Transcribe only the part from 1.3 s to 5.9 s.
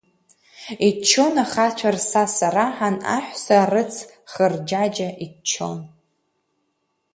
ахацәа рсаса раҳан, аҳәса рыц хырџьаџьа иччон.